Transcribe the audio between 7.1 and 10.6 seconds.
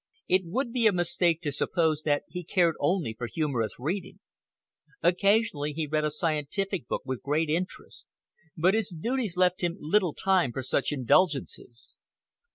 great interest, but his duties left him little time